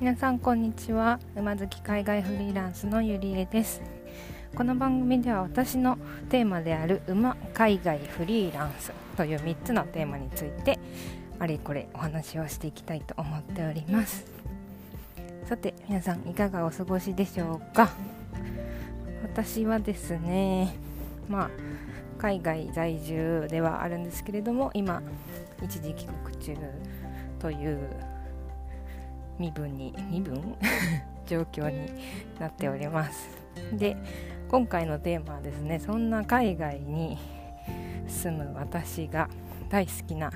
[0.00, 1.20] 皆さんこんにちは。
[1.36, 3.82] 馬好き海外フリーランスのゆりえです。
[4.56, 5.98] この番組では私の
[6.30, 10.78] テーマである馬海外フリーランスという3つのテーマについて
[11.38, 14.24] あれこれお話をしていきたいと思っております。
[15.44, 17.90] さて皆さんいかがお過ごしでしょうか？
[19.22, 20.74] 私はですね
[21.28, 21.50] まあ
[22.16, 25.02] 海外在住ではあるんですけれども今
[25.62, 26.56] 一時帰国中
[27.38, 27.78] という
[29.40, 30.56] 身分に身分？
[31.26, 31.92] 状況に
[32.40, 33.28] なっております。
[33.72, 33.96] で
[34.48, 37.18] 今回のテーマはですねそんな海外に
[38.08, 39.28] 住む私が
[39.68, 40.32] 大好きな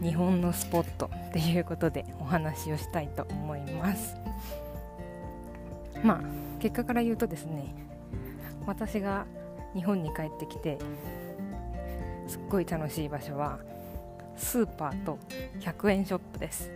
[0.00, 4.16] 日本のスポットっていうことでお話をしたいと思います。
[6.02, 6.20] まあ
[6.60, 7.74] 結果から言うとですね
[8.66, 9.26] 私が
[9.74, 10.78] 日本に帰ってきて
[12.28, 13.58] すっごい楽しい場所は
[14.36, 15.18] スーパーと
[15.60, 16.70] 100円ショップです。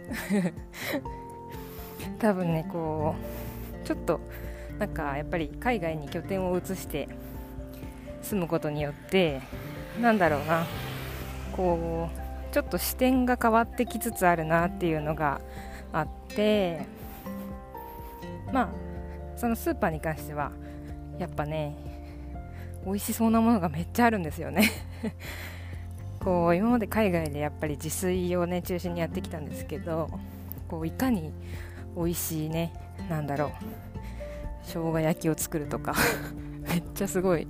[2.18, 3.14] 多分ねこ
[3.84, 4.20] うちょっと
[4.78, 7.08] なんかやっぱり海外に拠点を移して
[8.22, 9.40] 住むことによって
[10.00, 10.66] なんだろうな
[11.52, 15.40] こうちょっと視点が変わってきつつあるなっていうのが
[15.92, 16.86] あって
[18.52, 18.68] まあ
[19.36, 20.52] そのスーパーに関しては
[21.18, 21.76] やっぱね
[22.84, 24.70] 美味しそうなものがめっちゃあるんですよね。
[26.20, 30.08] こう今まで海外でやっぱり自炊をね中心にやってきたんですけど
[30.68, 31.32] こういかに
[31.98, 32.72] 美味しいね。
[33.10, 33.50] なんだろう。
[34.62, 35.94] 生姜焼きを作るとか。
[36.68, 37.48] めっちゃすごい。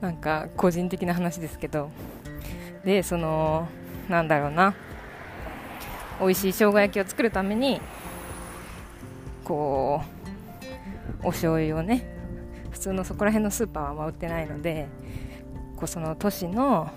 [0.00, 1.90] なんか個人的な話ですけど。
[2.84, 3.66] でその
[4.08, 4.74] なんだろうな。
[6.20, 7.80] 美味しい生姜焼きを作るために
[9.42, 10.00] こ
[11.22, 12.06] うお醤油をね
[12.70, 14.86] 普通のそこら辺のスーパーはあんま売ってないので
[15.76, 16.90] こうその都市の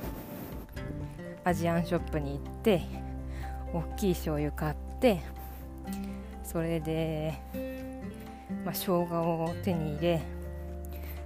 [1.44, 2.84] アジアンショップに行って
[3.73, 5.22] 大きい醤油買って
[6.48, 7.34] それで、
[8.64, 10.22] まあ、生姜を手に入れ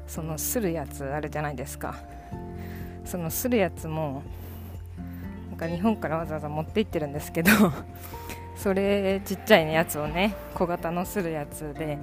[0.07, 1.95] そのするやつあるじゃないですか。
[3.05, 4.23] そのするやつも
[5.49, 7.51] なんか日本からわざわざ持って行ってるんですけど
[8.55, 11.97] それちっちゃい、ね、やつをね小型のするやつで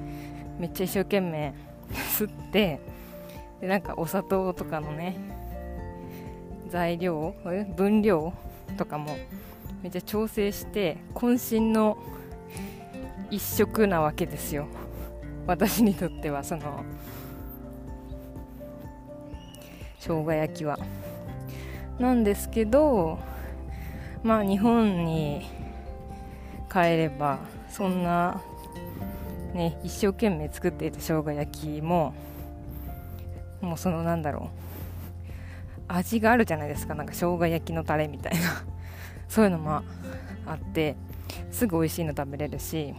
[0.58, 1.54] めっちゃ一生懸命
[2.10, 2.80] すって
[3.60, 5.16] でなんかお砂糖とかのね
[6.68, 7.34] 材料
[7.76, 8.32] 分量
[8.76, 9.16] とかも
[9.82, 11.96] めっちゃ調整して渾身の
[13.30, 14.66] 一色なわけですよ。
[15.46, 16.84] 私にとってはその。
[19.98, 20.78] 生姜焼きは。
[21.98, 23.18] なんですけど
[24.22, 25.50] まあ日本に
[26.70, 28.40] 帰ればそんな
[29.52, 32.14] ね一生懸命作っていた生姜焼きも
[33.60, 34.58] もうそのなんだろう。
[35.88, 36.94] 味があるじゃないですか。
[36.94, 38.38] なんか生姜焼きのタレみたいな。
[39.28, 39.82] そういうのも
[40.46, 40.96] あって
[41.50, 42.94] すぐ美味しいの食べれるし。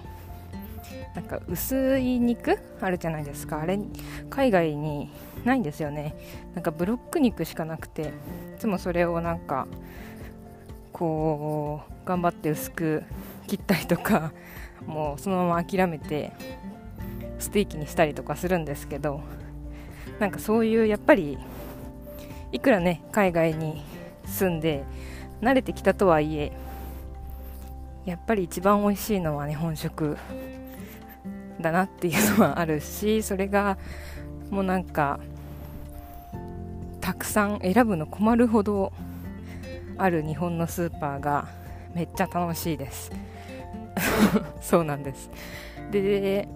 [1.15, 3.61] なんか薄い肉あるじゃないですか。
[3.61, 3.79] あれ
[4.29, 5.09] 海外に
[5.43, 6.15] ないんですよね。
[6.53, 8.13] なんかブロック肉しかなくて。
[8.57, 9.67] いつもそれをなんか
[10.91, 13.03] こう頑張って薄く
[13.47, 14.33] 切ったりとか
[14.85, 16.33] もうそのまま諦めて
[17.39, 19.21] ステーキにしたりとかするんですけど。
[20.19, 21.37] なんかそういうやっぱり
[22.51, 23.81] いくらね海外に
[24.25, 24.83] 住んで
[25.41, 26.51] 慣れてきたとはいえ
[28.05, 30.17] やっぱり一番美味しいのは日本食。
[31.61, 33.77] だなっていうのはあるし それが
[34.49, 35.19] もうなんか
[37.01, 38.91] たくさん選ぶの困るほど
[39.97, 41.47] ある日本のスーパーが
[41.93, 43.11] めっちゃ楽しいです。
[44.61, 45.29] そうなんです。
[45.91, 46.47] で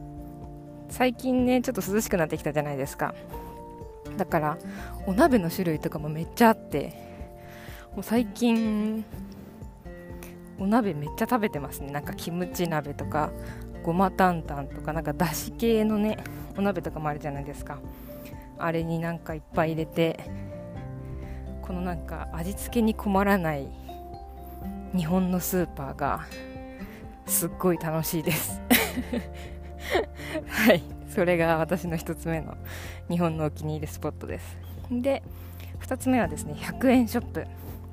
[0.90, 3.14] 最近ねちょっと涼しくなってきたじゃないですか。
[4.18, 4.58] だから
[5.08, 6.94] お鍋の種類とかもめっちゃあって
[7.94, 9.04] もう最近
[10.60, 11.92] お鍋めっちゃ食べてますね。
[11.92, 13.32] なんかキムチ鍋とか
[13.84, 16.18] ごま担々とかなんかだし系のね
[16.58, 17.80] お鍋とかもあるじゃないですか。
[18.58, 20.20] あれになんかいっぱい入れて
[21.62, 23.68] このなんか味付けに困らない
[24.96, 26.26] 日本のスーパーが
[27.26, 28.62] すっごい楽しいです。
[30.48, 30.84] はい。
[31.10, 32.58] それが私の1つ目の
[33.08, 34.58] 日本のお気に入りスポットです。
[34.90, 35.22] で
[35.82, 37.46] 2つ目はですね100円ショップ。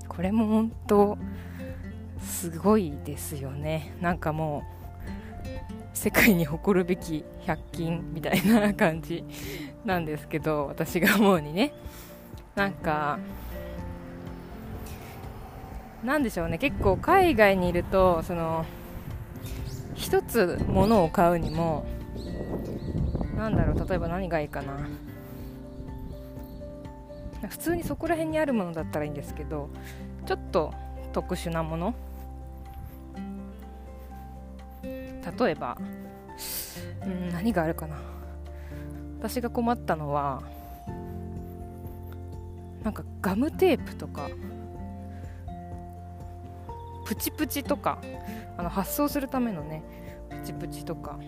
[0.09, 1.19] これも本当
[2.21, 3.95] すごいですよね。
[4.01, 4.63] なんかも
[5.95, 9.25] う世界に誇るべき100均みたいな感じ
[9.85, 11.73] なんですけど 私が思うにね。
[12.55, 13.19] なんか
[16.05, 16.59] なんでしょうね。
[16.59, 18.65] 結構海外にいるとその
[19.95, 21.85] 一つ物を買うにも
[23.37, 24.73] なんだろう例えば何がいいかな。
[27.49, 29.71] 普通にそこら辺にあるものだったらいいんですけど
[30.27, 30.75] ちょっと
[31.13, 31.95] 特殊なもの
[35.39, 35.77] 例えば
[37.05, 37.97] うん何があるかな。
[39.19, 40.43] 私が困ったのは
[42.83, 44.31] なんかガムテープとか
[47.05, 48.01] プチプチとか
[48.57, 49.83] あの発送するためのね
[50.31, 51.19] プチプチとか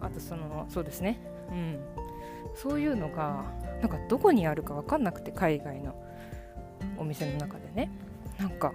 [0.00, 1.20] あとそのそうですね。
[1.50, 1.78] うん。
[2.54, 3.44] そういうのが
[3.80, 5.94] なんかどこにあるか分かんなくて海外の
[6.96, 7.90] お店の中でね。
[8.38, 8.72] なんか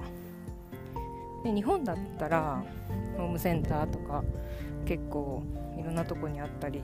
[1.43, 2.63] で日本だったら
[3.17, 4.23] ホームセンターとか
[4.85, 5.43] 結構
[5.77, 6.81] いろんなとこにあったり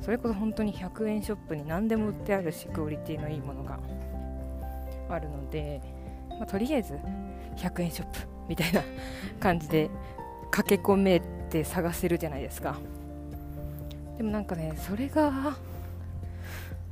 [0.00, 3.78] それこそ本当に100円ショップに何でも売ってあるしクオリティのいいものが
[5.08, 5.80] あるので、
[6.30, 6.94] まあ、とりあえず
[7.56, 8.82] 100円ショップみたいな
[9.38, 9.90] 感じで
[10.50, 12.78] 駆け込めて探せるじゃないですか。
[14.16, 15.56] でもなんかねそれが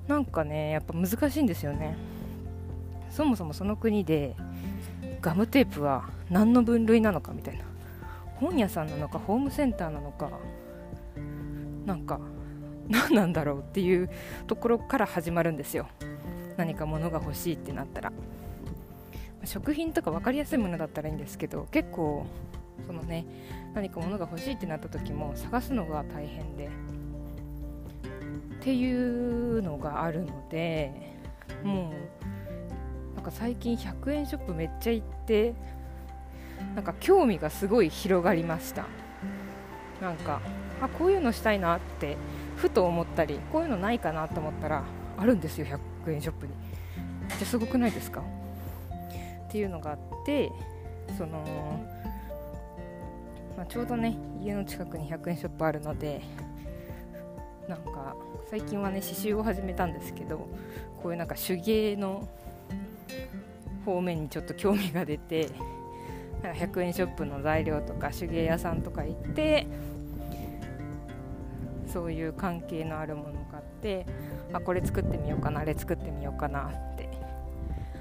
[0.09, 1.97] なんかねやっぱ難しいんですよね。
[3.11, 4.37] そもそもその国で
[5.21, 7.65] ガムテープは何の分類なのかみたいな。
[8.37, 10.31] 本屋さんなのかホームセンターなのか
[11.85, 12.19] なんか
[12.89, 14.09] 何なんだろうっていう
[14.47, 15.87] ところから始まるんですよ。
[16.57, 18.13] 何か物が欲しいってなったら。
[19.45, 22.27] 食品とか分かりやすいものだったらいいんですけど結構
[22.87, 23.25] そのね
[23.75, 26.69] 何か物が欲しいってなった時も探すのが大変で。
[28.61, 31.15] っていうのがあるので
[31.65, 32.20] もう
[33.21, 35.53] なんか最近100円ショップめっちゃ行って
[36.75, 38.87] なんか興味がすごい広がりました。
[40.01, 40.41] なんか
[40.81, 42.17] あこういうのしたいなって
[42.57, 44.85] ふと思ったりこういうのないかなと思ったら
[45.19, 45.67] あるんですよ
[46.07, 46.55] 100円ショップに。
[47.39, 48.23] じゃすごくないですか？
[48.23, 50.51] っていうのがあって
[51.19, 51.45] その、
[53.55, 56.23] まあ、ちょうどね家の近くに100円ショップあるので
[57.69, 58.17] なんか
[58.51, 60.49] 最近はね刺繍を始めたんですけど
[61.03, 62.27] こういうなんか手芸の
[63.85, 65.49] 方面にちょっと興味が出て
[66.43, 69.67] なんか100円ショップの材料とか手芸屋さんとか行って
[71.87, 74.07] そういう関係のあるものを買って
[74.53, 77.11] あこれ作ってみようかなあれ作ってみようかなって。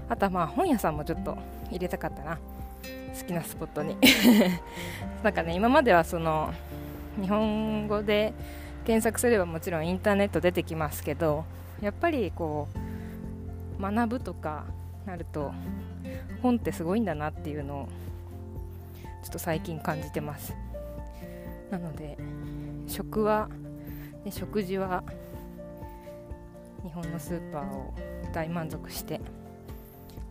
[0.09, 1.37] あとはまあ本屋さんもちょっと
[1.69, 2.39] 入れたかったな。
[3.17, 3.95] 好きなスポットに。
[5.23, 6.51] なんかね今まではその
[7.21, 8.33] 日本語で
[8.85, 11.45] 検索すればもちろんインターネット出てきますけど
[11.79, 12.67] やっぱりこ
[13.77, 14.65] う学ぶとか
[15.09, 15.51] なると
[16.43, 17.87] 本ってすごいんだなっていうのを
[19.23, 20.55] ちょっと最近感じてます。
[21.71, 22.15] なので
[22.87, 23.49] 食は
[24.23, 25.03] で食事は
[26.83, 27.93] 日本のスーパーを
[28.33, 29.19] 大満足して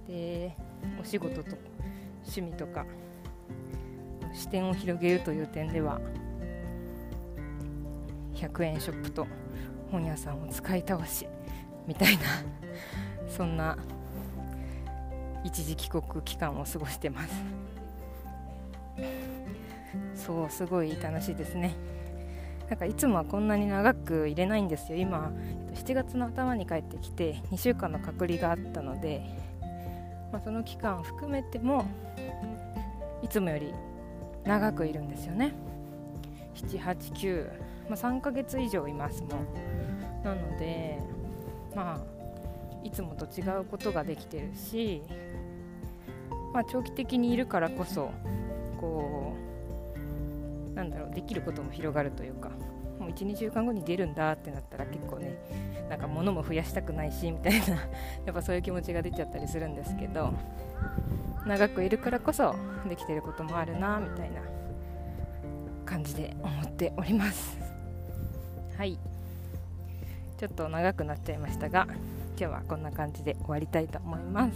[0.07, 0.57] で
[1.01, 1.57] お仕事と
[2.23, 2.87] 趣味とか
[4.33, 6.01] 視点を広げるという点では
[8.35, 9.27] 100円ショップと
[9.91, 11.27] 本屋さんを使い倒し
[11.87, 12.23] みたいな
[13.29, 13.77] そんな
[15.45, 17.35] 一時帰国期間を過ごしてます。
[20.15, 21.75] そうすごい楽しいですね。
[22.69, 24.99] なんかいつもはこんなに長く入れないんですよ。
[24.99, 25.33] 今
[25.75, 29.23] 7月の頭に帰ってきて2週間の隔離があったので、
[30.33, 31.87] まあ、その期間を含めても
[33.23, 33.73] いつもより
[34.45, 35.55] 長くいるんですよね。
[36.55, 37.51] 789、
[37.89, 39.31] まあ、3ヶ月以上いますもん
[40.25, 40.99] なので
[41.75, 42.18] まあ
[42.85, 45.03] いつもと違うことができてるし、
[46.53, 48.11] まあ、長期的にいるからこそ
[48.81, 49.35] こ
[50.73, 52.51] うなんだろうできることも広がるというか
[52.99, 55.39] もう12週間後に出るんだってなったら結構ね
[55.89, 57.67] なんか物も増やしたくないしみたいな
[58.27, 60.33] やっぱそういう気持ちが出ちゃったりするんですけど
[61.47, 62.55] 長くいるからこそ
[62.89, 64.41] できてることもあるなみたいな
[65.85, 67.59] 感じで思っております。
[68.77, 68.99] はい。
[70.39, 71.89] ちょっと長くなっちゃいましたが
[72.39, 74.53] 今日はこんな感じで終わりたいと思います。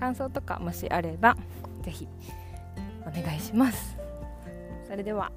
[0.00, 1.36] 感想とかもしあれば
[1.84, 2.08] 是非
[3.02, 3.96] お願いします。
[4.88, 5.30] それでは。